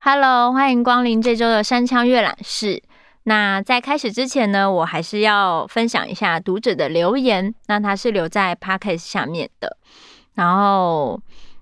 [0.00, 2.82] Hello，欢迎光临这周的山枪阅览室。
[3.22, 7.54] 那在开始之前呢，我还是要分享一下读者的留言。
[7.68, 9.78] 那他是留在 Podcast 下面的，
[10.34, 11.18] 然后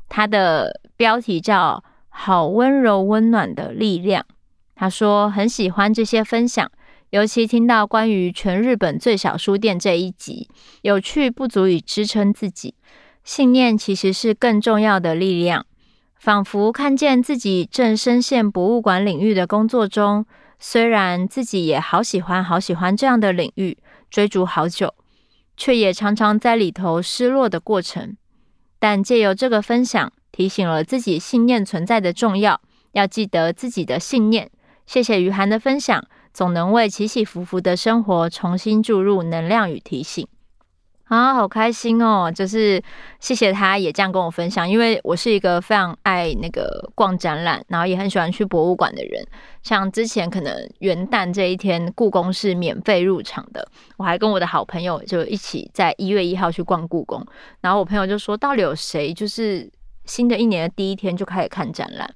[0.08, 4.26] 他的标题叫“好温柔温暖的力量”。
[4.74, 6.68] 他说很喜欢这些分享，
[7.10, 10.48] 尤其听到关于全日本最小书店这一集，
[10.82, 12.76] 有趣不足以支撑自己，
[13.24, 15.66] 信念其实是更重要的力量。
[16.16, 20.24] 仿佛看见自己正深陷博物馆领域的工作中。
[20.62, 23.78] 虽然自己也好喜欢、好喜欢这样的领域，
[24.10, 24.94] 追逐好久，
[25.56, 28.16] 却也常常在里头失落的过程。
[28.78, 32.60] 但借由这个分享，提醒了自己信念存在的重要，
[32.92, 34.50] 要记得自己的信念。
[34.84, 36.06] 谢谢于涵的分享，
[36.40, 40.26] 总能为起起伏伏的生活重新注入能量与提醒。
[41.04, 42.32] 啊，好开心哦！
[42.34, 42.82] 就是
[43.18, 44.66] 谢谢他，也这样跟我分享。
[44.66, 49.22] 因为我是一个非常爱那个逛展览，然后也很喜欢去博物馆的人。
[49.62, 57.22] 像之前可能元旦这一天，故宫是免费入场的，我还跟我的好朋友就一起在一月一号去逛故宫。
[57.60, 59.70] 然后我朋友就说，到底有谁就是
[60.06, 62.10] 新的一年的第一天就开始看展览？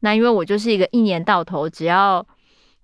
[0.00, 2.26] 那因为我就是一个一年到头只要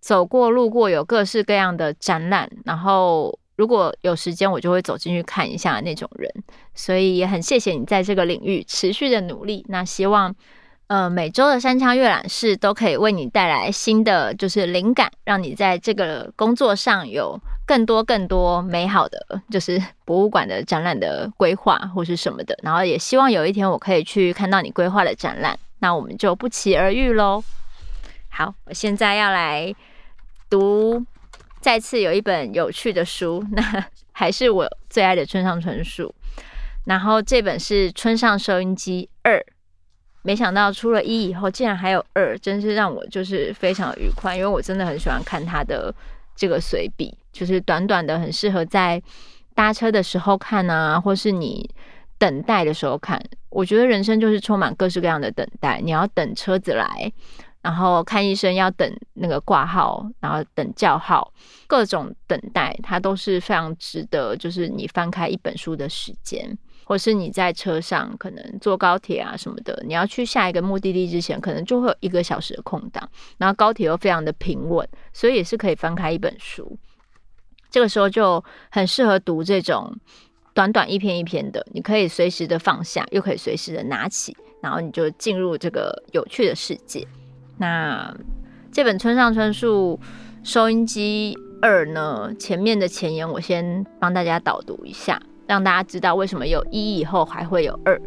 [0.02, 3.38] 走过路过有各式各样的展览，然后。
[3.54, 6.28] 如果有时间，我就会走进去看一下那种人，
[6.74, 9.64] 所以也很谢谢你在这个领域持续的努力。
[9.68, 10.34] 那希望，
[10.86, 22.58] 呃，每周的山羌阅览室都可以为你带来新的就是灵感，让你在这个工作上有更多更多美好的，就是博物馆的展览的规划或是什么的。
[22.62, 27.44] 然后也希望有一天我可以去看到你规划的展览，那我们就不期而遇喽。
[28.30, 29.72] 好，我现在要来
[30.52, 31.04] 读。
[31.60, 36.12] 再次有一本有趣的书， 那还是我最爱的村上春树。
[36.84, 39.38] 然后这本是《村上收音机二》，
[40.22, 45.94] 没想到出了一以后，竟然还有二，真是让我就是非常愉快，因为我真的很喜欢看他的
[46.34, 49.00] 这个随笔，就是短短的，很适合在
[49.54, 51.70] 搭车的时候看啊，或是你
[52.18, 53.22] 等待的时候看。
[53.50, 57.12] 我觉得人生就是充满各式各样的等待，你要等车子来。
[57.62, 61.32] 然后看医生要等那个挂号，然后等叫号，
[61.68, 64.36] 各种等待，它都是非常值得。
[64.36, 73.08] 就是你翻开一本书的时间，或是你在车上可能坐高铁啊什么的，你要去下一个目的地之前，可能就会有一个小时的空档。
[73.38, 76.76] 然后高铁又非常的平稳，所以也是可以翻开一本书。
[77.70, 79.96] 这个时候就很适合读这种
[80.52, 87.06] 短短一篇一篇的，你可以随时的放下，又可以随时的拿起，然后你就进入这个有趣的世界。
[87.62, 88.12] 那
[88.72, 90.00] 这本村上春树
[90.42, 98.02] 收音机二呢，前面的前言我先帮大家导读一下，让大家知道为什么有一以后还会有二。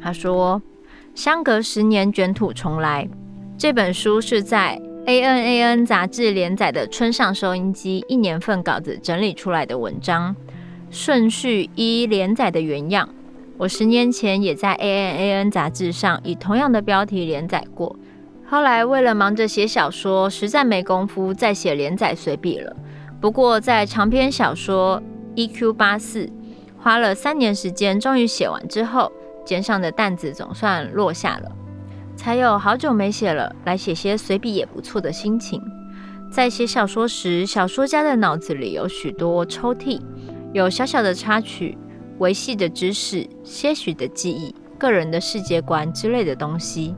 [0.00, 0.62] 他说
[1.16, 3.08] ：“相隔十年卷土重来。”
[3.58, 10.36] 这本书是在 A N A N 杂志连载的村上收音机一年份稿子整理出来的文章，
[10.88, 13.08] 顺序依连载的原样。
[13.56, 17.96] 我十年前也在 A N A N 杂志上以同样的标题连载过。
[18.50, 22.74] 后来为了忙着写小说，实在没工夫再写连载随笔了。
[23.20, 25.02] 不过在长篇小说
[25.36, 26.24] 《EQ 八四》
[26.78, 29.12] 花了三年时间，终于写完之后，
[29.44, 31.52] 肩上的担子总算落下了，
[32.16, 35.60] 才有好久没写了，来写些随笔也不错的心情。
[36.32, 40.00] 在写小说时，小说家的脑子里有许多抽屉，
[40.54, 41.76] 有小小的插曲、
[42.16, 46.94] 维系的知识、些许的记忆、个人的世界观之类的东西。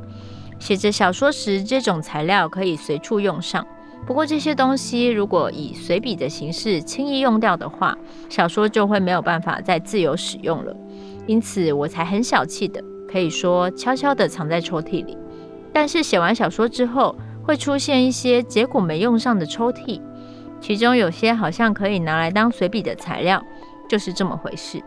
[0.61, 3.67] 写着小说时，这种材料可以随处用上。
[4.07, 7.97] 不过这些东西如果以随笔的形式轻易用掉的话，
[8.29, 10.77] 小说就会没有办法再自由使用了。
[11.27, 15.17] 因此我才很小气的，可以说悄悄地藏在抽屉里。
[15.73, 20.01] 但是写完小说之后，会出现一些结果没用上的抽屉，
[20.61, 23.43] 其中有些好像可以拿来当随笔的材料，
[23.89, 24.83] 就是这么回事。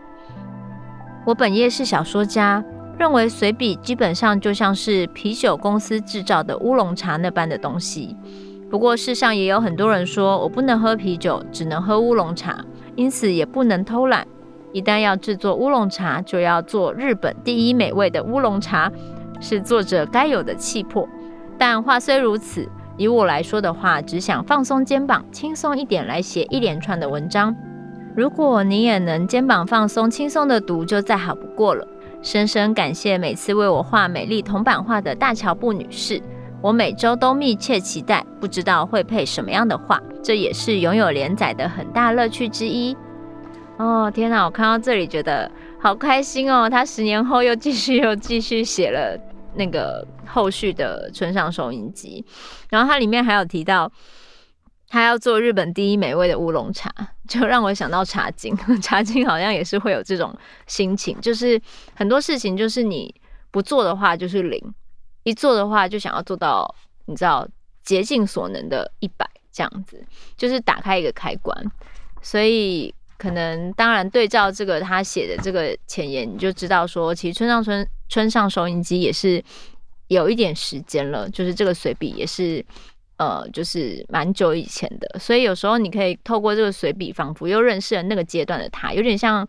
[1.26, 2.64] 我本业是小说家。
[2.98, 8.16] 认为随笔基本上就像是啤酒公司制造的乌龙茶那般的东西。
[8.70, 12.64] 不过世上也有很多人说，我不能喝啤酒，只能喝乌龙茶，
[12.96, 14.28] 因此也不能偷懒。
[14.72, 18.92] 一旦要制作乌龙茶，就要做日本第一美味的乌龙茶，
[19.40, 21.08] 是作者该有的气魄。
[21.58, 22.68] 但话虽如此，
[22.98, 27.56] 以我来说的话，只想放松肩膀，轻松一点来写一连串的文章。
[28.16, 31.88] 如果你也能肩膀放松，轻松的读，就再好不过了。
[32.24, 36.24] 深深感谢每次为我画美丽铜版画的大桥布女士，
[36.62, 42.96] 我每周都密切期待，不知道会配什么样的画，这也是拥有连载的很大乐趣之一。
[43.78, 44.46] 哦，天哪！
[44.46, 46.70] 我看到这里觉得好开心哦。
[46.70, 49.20] 他十年后又继续又继续写了
[49.54, 52.24] 那个后续的村上收音机，
[52.70, 53.92] 然后它里面还有提到
[54.94, 56.94] 他要做日本第一美味的乌龙茶，
[57.28, 58.56] 就让我想到茶经。
[58.80, 60.32] 茶经好像也是会有这种
[60.68, 61.60] 心情，就是
[61.96, 63.12] 很多事情就是你
[63.50, 64.62] 不做的话就是零。
[65.24, 66.76] 一做的话，就想要做到，
[67.06, 67.48] 你知道，
[67.84, 70.00] 竭尽所能的一百这样子，
[70.38, 71.58] 就是打开一个开关。
[72.22, 79.44] 所以可能当然对照这个他写的这个前言，你就知道说，其实村上春村上收音机也是
[80.10, 82.64] 有一点时间了，就是这个随笔也是
[83.26, 85.20] 呃，就是蛮久以前的。
[85.20, 89.48] 所以有时候你可以透过这个随笔，仿佛又认识了那个阶段的他，有点像。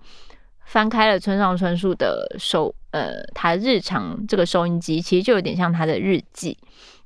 [0.67, 6.57] 翻开了村上春树的收，呃，他日常这个收音机其实就有点像他的日记，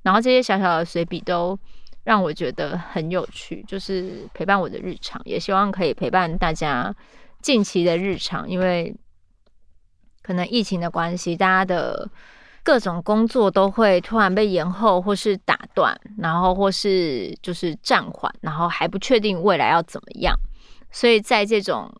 [0.02, 1.58] 然后这些小小的随笔都
[2.04, 6.94] 让我觉得很有趣，就是陪伴我的日常，也希望可以陪伴大家
[7.42, 8.94] 近期的日常，因为
[10.22, 12.08] 可能疫情的关系，大家的
[12.62, 20.34] 各种工作都会突然被延后或是打断，然后或是就是暂缓，然后还不确定未来要怎么样，
[20.90, 21.92] 所以在这种。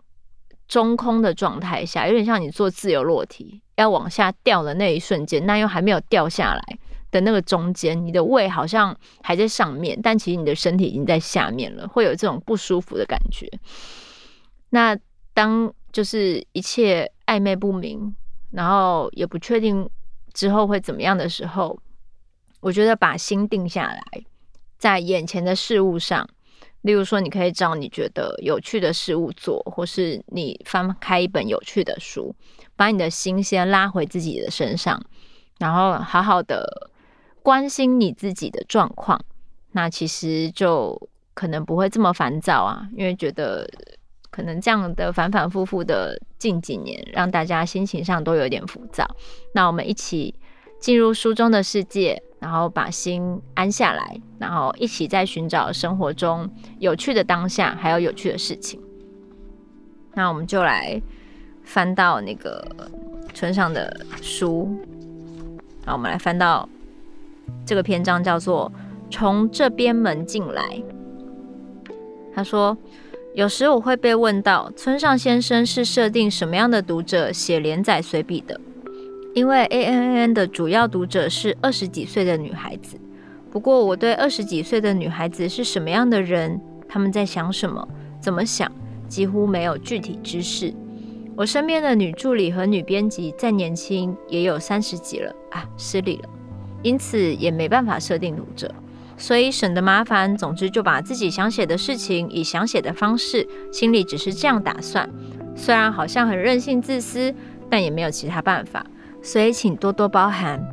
[0.69, 6.79] 中空的状态下，有点像你做自由落体要往下掉的那一瞬间，那又还没有掉下来
[7.11, 13.49] 的那个中间，你的胃好像还在上面，但其实你的身体已经在下面了，会有这种不舒服的感觉。
[14.69, 14.95] 那
[15.33, 18.15] 当就是一切暧昧不明，
[18.51, 19.89] 然后也不确定
[20.33, 21.79] 之后会怎么样的时候，
[22.61, 24.03] 我觉得把心定下来，
[24.79, 26.29] 在眼前的事物上。
[26.83, 32.33] 例如说，你可以找你觉得有趣的事物做，或是你翻开一本有趣的书，
[32.77, 35.05] 把你的心先拉回自己的身上，
[35.59, 36.89] 然后好好的
[37.43, 39.21] 关心你自己的状况。
[39.73, 43.69] 那其实就可能不会这么烦躁啊，因为觉得
[44.39, 49.05] 可能这样的反反复复的近几年，让大家心情上都有点浮躁。
[49.53, 50.33] 那我们一起
[50.79, 52.23] 进入书中的世界。
[52.41, 56.49] 然后把心安下来，然后一起在寻找生活中
[56.79, 58.81] 有趣的当下，还有有趣的事情。
[60.15, 61.03] 那我们就来
[61.65, 62.65] 翻到那个
[63.35, 64.69] 村上的书，
[65.85, 66.69] 好，我们来翻到
[67.67, 68.71] 这个篇章，叫做
[69.13, 70.63] 《从这边门进来》。
[72.33, 72.79] 他说
[73.39, 78.61] ：“有时我会被问到，村上先生是设定什么样的读者写连载随笔的？”
[79.33, 82.99] 因为 ANN 的主要读者是二十几岁的女孩子，
[83.49, 87.89] 不过我对二十几岁的女孩子是什么样的人，他们在想什么，
[88.21, 88.69] 怎么想，
[89.07, 90.75] 几乎没有具体知识。
[91.37, 96.29] 我身边的女助理和女编辑再年轻也有三十几了啊，失礼了，
[96.83, 98.75] 因此也没办法设定读者，
[99.19, 100.35] 所以省得麻烦。
[100.35, 105.07] 总之就把自己想写的事情以想写的方式，心里只是这样打算。
[105.55, 107.35] 虽然好像很任性自私，
[107.69, 108.87] 但也没有其他办法。
[109.21, 110.65] 所以请多多包涵。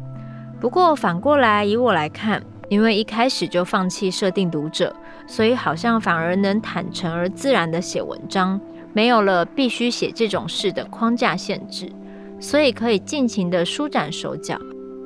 [0.62, 4.95] 不过反过来，以我来看，因为一开始就放弃设定读者，
[5.27, 8.62] 所以好像反而能坦诚而自然地写文章，
[8.94, 11.91] 没有了必须写这种事的框架限制，
[12.39, 14.57] 所以可以尽情地舒展手脚。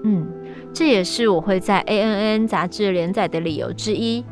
[0.03, 0.27] 嗯，
[0.73, 4.23] 这也是我会在 ANN 杂志连载的理由之一。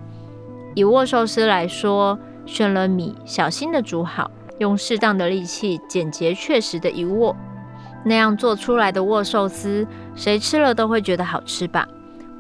[0.76, 4.30] 以握寿司来说，选了米，小心的煮好，
[4.60, 7.36] 用适当的力气，简洁确实的一握。
[8.06, 11.88] 那样做出来的握寿司，谁吃了都会觉得好吃吧？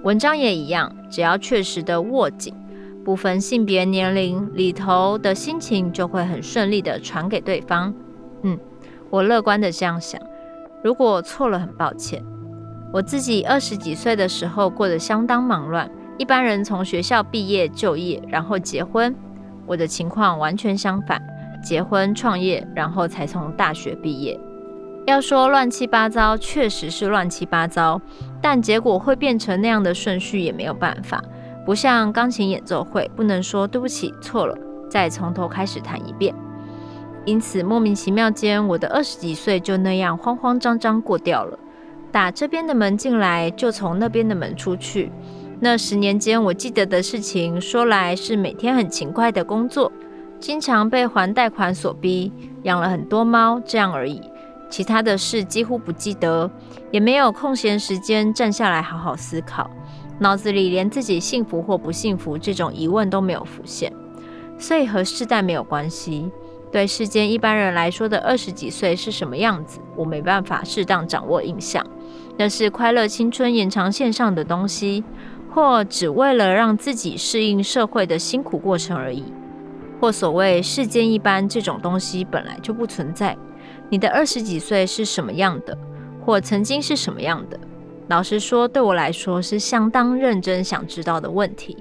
[0.03, 2.53] 文章也一样，只要确实的握紧，
[3.03, 7.93] 不分性别、年龄，里头的心情就会很顺利的传给对方。
[8.43, 8.57] 嗯，
[9.09, 10.21] 我乐观的这样想。
[10.83, 12.23] 如果错了，很抱歉。
[12.93, 19.13] 我自己二十几岁的时候过得相当忙乱，一般人从学校毕业就业，然后结婚，
[19.65, 21.21] 我的情况完全相反，
[21.61, 24.39] 结婚创业，然后才从大学毕业。
[25.05, 28.01] 要说乱七八糟，确实是乱七八糟，
[28.41, 31.23] 但结果会变成那样的顺序也没有办法，
[31.65, 34.57] 不像钢琴演奏会，不能说对不起，错了，
[34.89, 36.33] 再从头开始弹一遍。
[37.25, 41.59] 因此莫名其妙间，我的二十几岁就那样慌慌张张过掉了，
[42.17, 45.11] 打这边的门进来，就从那边的门出去。
[45.59, 49.91] 那十年间，我记得的事情，说来是每天很勤快的工作，
[50.39, 52.33] 经常被还贷款所逼，
[52.63, 54.19] 养了很多猫，这样而已。
[54.67, 56.49] 其他的事几乎不记得，
[56.89, 59.69] 也没有空闲时间站下来好好思考，
[60.17, 63.93] 脑子里连自己幸福或不幸福这种疑问都没有浮现。
[64.57, 66.31] 所以和世代没有关系。
[66.69, 71.85] 对世间一般人来说的二十几岁是什么样子，我没办法适当掌握印象。
[72.37, 75.03] 那是快乐青春延长线上的东西，
[75.49, 79.23] 或只为了让自己适应社会的辛苦过程而已，
[79.99, 83.35] 或所谓世间一般这种东西本来就不存在。
[83.89, 85.77] 你的二十几岁是什么样的，
[86.23, 87.59] 或曾经是什么样的？
[88.09, 91.75] 老实说，对我来说是相当认真想知道的问题。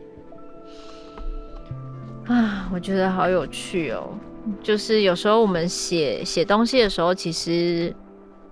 [2.26, 4.08] 啊，我觉得好有趣哦！
[4.62, 7.94] 就是有时候我们写写东西的时候，其实，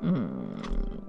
[0.03, 0.29] 嗯，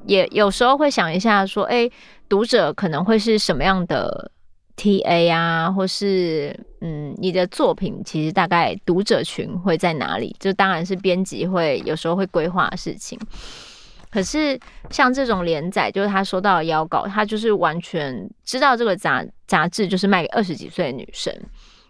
[0.08, 1.90] 也有时候会想一下，说，哎。
[2.28, 4.32] 读者可能会是什么样的
[4.76, 10.36] TA 啊，或是嗯，你的作品其实大概读者群会在哪里？
[10.40, 13.16] 就当然是编辑会有时候会规划事情。
[14.10, 14.60] 可是
[14.90, 21.32] 像这种连载，就是他收到的邀稿，他就是完全知道这个杂杂志就是卖给二十几岁的女生。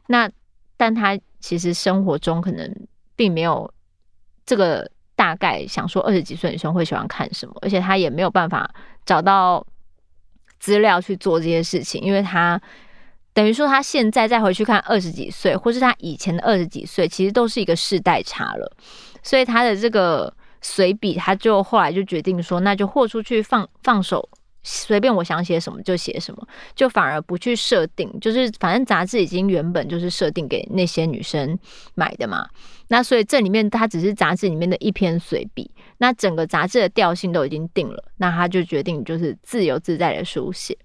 [0.07, 0.29] 那
[0.75, 2.69] 但他其实生活中可能
[3.15, 3.73] 并没有
[4.45, 8.69] 这个大概想说二十几岁女生会喜欢看什么，而且他也没有办法
[9.05, 9.65] 找到。
[10.57, 12.59] 资料去做这些事情，因为他
[13.33, 18.75] 等于说他现在再回去看二十几岁，或是他以前的二十几岁，其实都是一个世代差了。
[19.21, 24.27] 所以他的这个随笔，他就后来就决定说，那就豁出去放放手，
[24.67, 31.57] 随便我想写什么就写什么，就反而不去设定，就是反正杂志已经原本就是设定给那些女生
[31.93, 32.49] 买的嘛。
[32.87, 35.69] 那所以这里面它只是杂志里面的一篇随笔。
[35.97, 40.77] 那整个杂志的调性都已经定了，那他就决定就是自由自在的书写。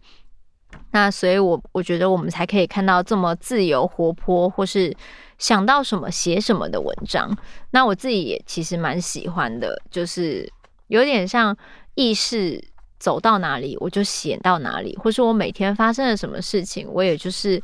[0.92, 4.94] 那所以我，我我觉得我们才可以看到这么自由活泼，或是
[5.38, 7.36] 想到什么写什么的文章。
[7.72, 10.48] 那我自己也其实蛮喜欢的，就是
[10.86, 11.56] 有点像
[11.96, 12.62] 意识
[13.00, 17.60] 走到哪里我就写到哪里，或是我每天发生了什么事情，我也就是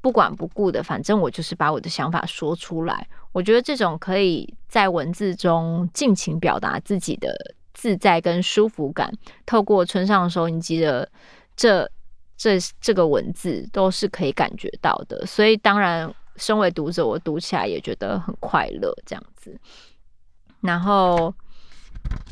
[0.00, 3.06] 不管不顾的，反正我就是把我的想法说出来。
[3.32, 7.36] 我觉得这种可以在文字中尽情表达自己的
[7.74, 9.12] 自在跟舒服感，
[9.44, 11.06] 透过村上收音机的
[11.56, 11.90] 这
[12.36, 15.26] 这这个文字都是可以感觉到的。
[15.26, 19.58] 所以当然，身为读者，我读起来也觉得很快乐，这样子。
[20.60, 21.34] 然后，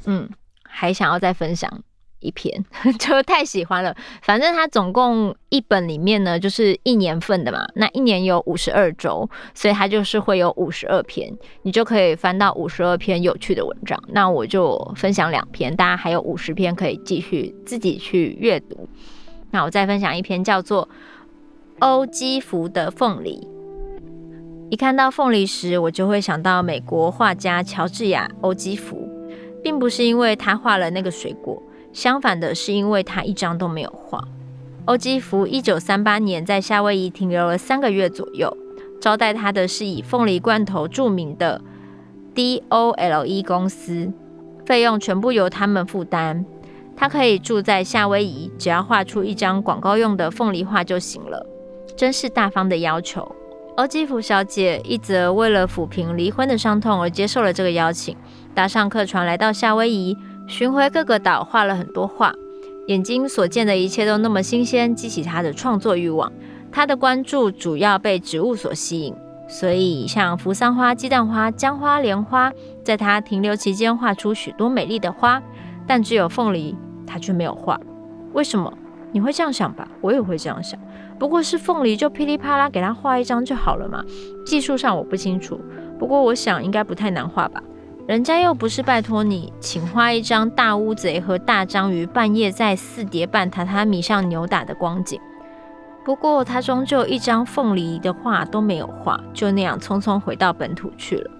[0.07, 0.31] 嗯，
[0.63, 1.83] 还想要再分享。
[2.25, 2.65] 一篇
[2.99, 7.65] 就太喜欢了，反正它总共一本里面呢，就是一年份的嘛。
[7.75, 14.03] 那一年有五十二周，所以它就是会有五十二篇，你就可以翻到五十二篇有趣的文章。
[14.09, 18.89] 那我就分享两篇，大家还有五十篇可以继续自己去阅读。
[19.51, 20.89] 那我再分享一篇叫做
[21.79, 23.47] 欧基福的凤梨。
[24.71, 29.09] 一看到凤梨时，我就会想到美国画家乔治亚欧基福，
[29.63, 31.63] 并不是因为他画了那个水果。
[31.95, 34.23] 相反的是，因为他一张都没有画。
[34.87, 38.55] 欧基福一九三八年在夏威夷停留了三个月左右，
[39.01, 41.63] 招待他的是以凤梨罐头著名的
[42.35, 44.13] DOLE 公司，
[44.67, 46.45] 费用全部由他们负担。
[46.97, 51.47] 他可以住在夏威夷，只要画出一张广告用的凤梨画就行了，
[51.97, 53.35] 真是大方的要求。
[53.77, 58.17] 欧基福小姐一则为了抚平离婚的伤痛而接受了这个邀请，
[58.53, 60.17] 搭上客船来到夏威夷。
[60.47, 62.35] 巡回各个岛，画了很多画，
[62.87, 66.31] 眼睛所见的一切都那么新鲜，激起他的创作欲望。
[66.71, 69.15] 他的关注主要被植物所吸引，
[69.49, 72.53] 所以像扶桑花、鸡蛋花、姜花、莲花，
[72.85, 75.43] 在他停留期间画出许多美丽的花，
[75.87, 77.81] 但只有凤梨，他却没有画。
[78.33, 78.73] 为什么？
[79.13, 79.89] 你会这样想吧？
[80.01, 80.79] 我也会这样想。
[81.19, 84.05] 不过是凤梨，就噼里啪啦给他画一张就好了嘛。
[84.45, 85.59] 技术上我不清楚，
[85.99, 87.63] 不过我想应该不太难画吧。
[88.07, 95.19] 人家又不是拜托你，请画一张大乌贼和大章鱼半夜在四叠半榻榻米上扭打的光景。
[96.05, 101.31] 不过他终究一张凤梨的画都没有画，就那样匆匆回到本土去了。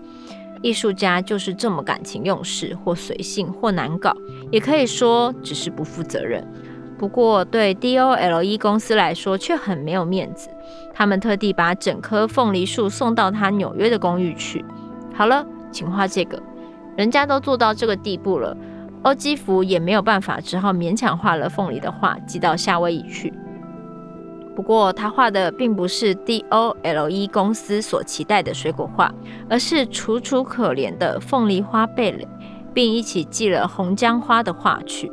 [0.63, 4.17] 艺术家就是这么感情用事，或随性，或难搞，
[4.51, 6.43] 也可以说只是不负责任。
[6.97, 10.49] 不过对 DOLE 公司来说却很没有面子，
[10.95, 14.65] 他们特地把整棵凤梨树送到他纽约的公寓去。
[15.13, 16.43] 好了，请画这个。
[16.97, 18.57] 人家都做到这个地步了，
[19.03, 23.33] 欧基福也没有办法，只好勉强画了凤梨的画，寄到夏威夷去。
[24.55, 29.13] 不过他画的并不是 DOLE 公司所期待的水果画，
[29.51, 32.29] 而是楚楚可怜的凤梨花蓓蕾，
[32.73, 35.11] 并一起寄了红姜花的画去，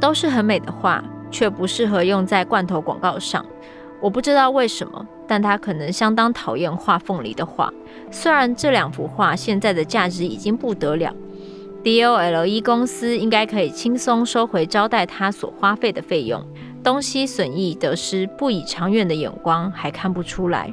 [0.00, 1.02] 都是很美的画，
[1.32, 3.44] 却不适合用在罐头广告上。
[4.00, 5.06] 我不知道为什么。
[5.28, 7.68] 但他可能相当讨厌画凤梨的画，
[8.12, 11.12] 虽然这两幅画现在的价值已经不得了
[11.82, 16.46] ，DOLE 公司应该可以轻松收回招待他所花费的费用，
[16.80, 20.72] 东西损益得失不以长远的眼光还看不出来。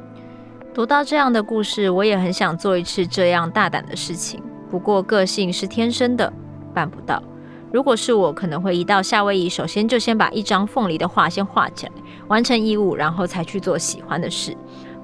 [0.71, 4.39] 读到这样的故事，我也很想做一次这样大胆的事情，
[4.69, 6.31] 不过个性是天生的，
[6.75, 7.23] 办不到。
[7.71, 11.91] 如果是我，可能会移到夏威夷，首先就先把一张凤梨的画先画起来，
[12.27, 14.55] 完成义务，然后才去做喜欢的事。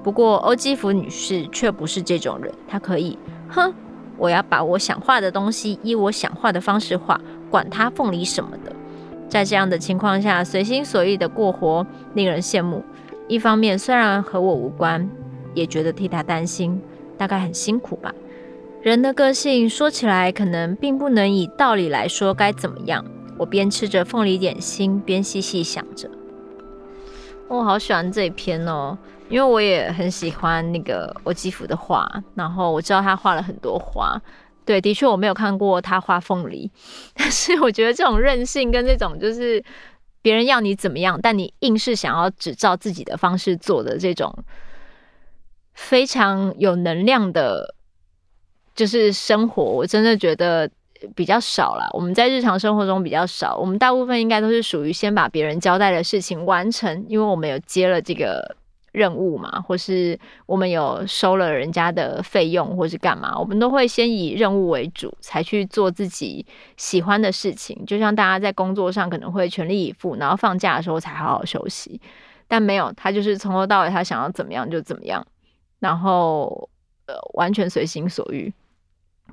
[0.02, 3.72] 不过欧基福女士却不是这种人，她可以，哼，
[4.16, 8.72] 我要把我想画的东西以我想画的方式画，管他凤梨什么的。
[9.28, 12.82] 在这样的情况下，随心所欲的过活，令人羡慕。
[13.28, 15.08] 一方面虽然和我无关，
[15.54, 16.80] 也觉得替她担心，
[17.16, 18.12] 大概很辛苦吧。
[18.82, 23.04] 人的个性说起来可能并不能以道理来说该怎么样。
[23.36, 26.10] 我边吃着凤梨点心，边细细想着。
[27.50, 28.96] 我好喜欢这一篇哦，
[29.28, 34.16] 因为我也很喜欢那个我基芙的画，然后我知道他画了很多花。
[34.64, 36.70] 对，的确我没有看过他画凤梨，
[37.14, 39.62] 但是我觉得这种任性跟这种就是
[40.22, 44.32] 别人要你怎么样，但你硬是想要只照自己的方式做的这种
[45.74, 47.74] 非常有能量的。
[48.72, 50.70] 就是生活，我真的觉得
[51.14, 51.88] 比较少啦。
[51.92, 58.56] 我们在日常生活中比较少，我们大部分应该都是属于先把别人交代的事情完成，因为我们有接了这个
[58.92, 66.44] 任务嘛，或是我们有收了人家的费用，或是干嘛，我们都会先以任务为主，才去做自己
[66.76, 67.84] 喜欢的事情。
[67.86, 72.00] 就像大家在工作上可能会全力以赴，然后放假的时候才好好休息，
[72.48, 75.24] 但没有，他就是从头到尾，他想要怎么样就怎么样，
[75.78, 76.68] 然后
[77.06, 78.52] 呃，完全随心所欲。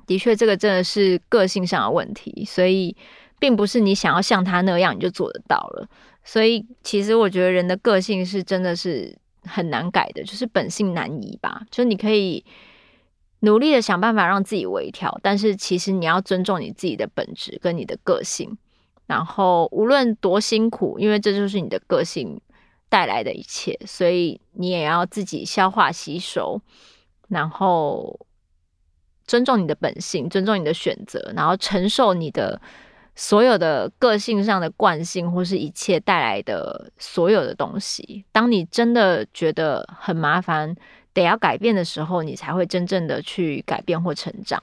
[0.08, 2.96] 的确，这个真的是个性上的问题，所以
[3.38, 5.86] 并不是你想要像他那样你就做得到了。
[6.24, 11.60] 所以，其实我觉得人的个性是真的是很难改的，就是本性难移吧。
[11.70, 12.42] 就你可以
[13.40, 18.56] 努力的想办法让自己微调，但是其实你要尊重你自己的本质跟你的个性。
[19.06, 22.40] 然后，无论多辛苦，因为这就是你的个性
[22.88, 26.60] 带来的一切，所以你也要自己消化吸收，
[27.28, 28.18] 然后。
[29.28, 32.60] 尊重你的本性，尊重你的选择，然后承受你的
[33.14, 38.24] 所有的个性上的惯性或是一切带来的所有的东西。
[38.32, 40.74] 当你真的觉得很麻烦，
[41.12, 44.60] 得要改变的时候，你才会真正的去改变或成长。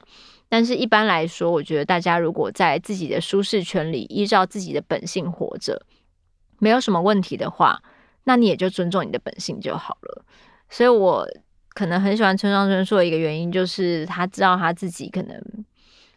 [0.49, 5.85] 但是一般来说，我觉得大家如果在自己的舒适圈里，依照自己的本性活着，
[6.57, 7.83] 没有什么问题的话，
[8.23, 10.25] 那你也就尊重你的本性就好了。
[10.69, 11.27] 所以我。
[11.75, 15.39] 可能很喜欢村上春树的一个原因，就是他知道他自己可能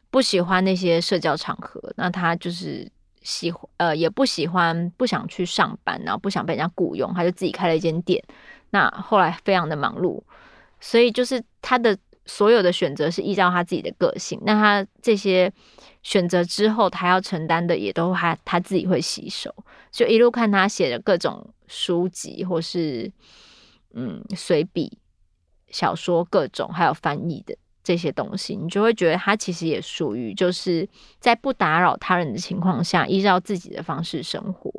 [0.09, 2.91] 不喜欢那些社交场合，那他就是
[3.23, 8.23] 喜欢呃也不喜欢不想去上班，然后不想被人家雇佣，他就自己开了一间店。
[8.71, 10.23] 那后来非常的忙碌，
[10.81, 14.41] 所以就是他的所有的选择是依照他自己的个性。
[14.45, 15.53] 那他这些
[16.05, 19.53] 选择之后，他要承担的也都还他自己会吸收。
[19.91, 23.11] 就一路看他写的各种书籍，或是
[23.95, 24.97] 嗯随笔。
[25.71, 30.89] 小说各种，还有翻译的这些东西，你就会觉得他其实也属于就是
[31.21, 34.73] 在不打扰他人的情况下，依照自己的方式生活。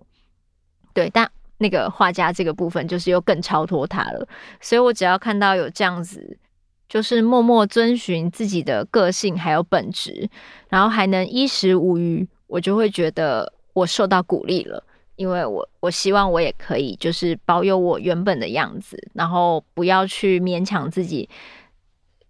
[0.94, 4.28] 对，但那个画家这个部分就是又更超脱他了。
[4.62, 6.38] 所以我只要看到有这样子，
[6.88, 10.30] 就是默默遵循自己的个性还有本质，
[10.70, 14.84] 然后还能衣食无虞，我就会觉得我受到鼓励了。
[15.20, 21.28] 因为我我希望我也可以，就是保有我原本的样子，然后不要去勉强自己，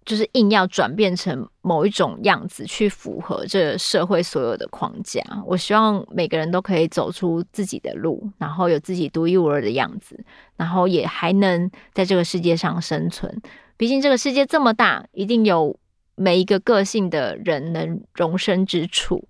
[0.04, 5.22] 就是硬要转变成某一种样子去符合这社会所有的框架。
[5.46, 10.20] 我希望每个人都可以走出自己的路，然后有自己独一无二的样子，
[10.58, 13.40] 然后也还能在这个世界上生存。
[13.78, 15.78] 毕竟这个世界这么大，一定有
[16.16, 19.24] 每一个个性的人能容身之处。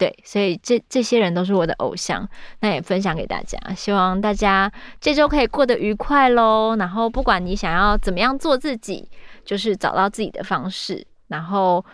[0.00, 2.26] 对，所以这这些人都是我的偶像，
[2.60, 6.74] 那也分享给大家，希望大家这周可以过得愉快喽。
[6.78, 9.06] 然后不管你想要怎么样做自己，
[9.44, 11.84] 就是找到自己的方式，然后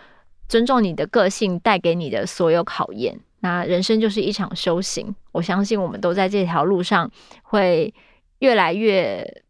[0.47, 3.19] 尊重你的个性带给你的所有考验。
[3.41, 7.11] 那人生就是一场修行，我相信我们都在这条路上
[7.43, 7.93] 会
[8.39, 9.43] 越来越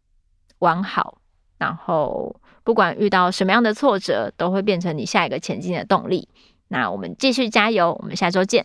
[0.58, 1.18] 完好。
[1.58, 6.28] 然后不管遇到什么样的挫折，都会变成你下一个前进的动力。
[6.68, 8.64] 那我们继续加油，我们下周见。